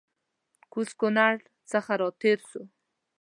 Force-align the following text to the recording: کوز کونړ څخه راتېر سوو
کوز 0.71 0.89
کونړ 0.99 1.33
څخه 1.71 1.91
راتېر 2.01 2.37
سوو 2.49 2.63